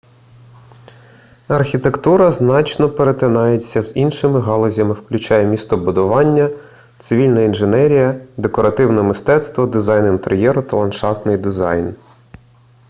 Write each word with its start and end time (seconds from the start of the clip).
архітектура 1.47 2.31
значно 2.31 2.89
перетинається 2.89 3.81
з 3.83 3.91
іншими 3.95 4.41
галузями 4.41 4.93
включаючи 4.93 5.49
містобудування 5.49 6.49
цивільна 6.99 7.41
інженерія 7.41 8.21
декоративне 8.37 9.01
мистецтво 9.01 9.65
дизайн 9.67 10.05
інтер'єру 10.05 10.61
та 10.61 10.77
ландшафтний 10.77 11.37
дизайн 11.37 11.95